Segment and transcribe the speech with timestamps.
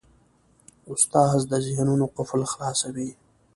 [0.91, 3.09] استاد د ذهنونو قفل خلاصوي.